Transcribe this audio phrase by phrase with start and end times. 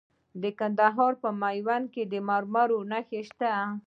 [0.41, 3.51] د کندهار په میوند کې د مرمرو نښې شته.